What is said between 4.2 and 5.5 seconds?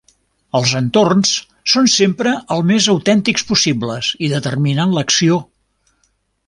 i determinen l'acció.